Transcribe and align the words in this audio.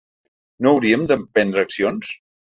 No 0.67 0.71
haurien 0.77 1.03
d'emprendre 1.13 1.67
accions? 1.69 2.11